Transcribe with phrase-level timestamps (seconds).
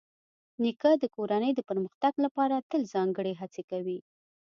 [0.63, 3.99] نیکه د کورنۍ د پرمختګ لپاره تل ځانګړې هڅې کوي.